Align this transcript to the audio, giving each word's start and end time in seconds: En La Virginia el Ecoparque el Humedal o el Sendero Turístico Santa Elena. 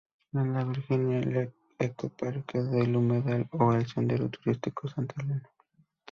En 0.33 0.51
La 0.53 0.63
Virginia 0.63 1.19
el 1.19 1.53
Ecoparque 1.77 2.57
el 2.57 2.95
Humedal 2.95 3.47
o 3.51 3.71
el 3.73 3.85
Sendero 3.85 4.29
Turístico 4.29 4.87
Santa 4.87 5.21
Elena. 5.21 5.47